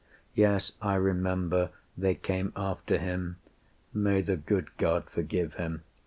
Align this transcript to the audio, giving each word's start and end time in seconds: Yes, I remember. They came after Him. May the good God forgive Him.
Yes, 0.33 0.71
I 0.81 0.95
remember. 0.95 1.69
They 1.95 2.15
came 2.15 2.53
after 2.55 2.97
Him. 2.97 3.37
May 3.93 4.21
the 4.23 4.35
good 4.35 4.75
God 4.77 5.07
forgive 5.11 5.53
Him. 5.53 5.83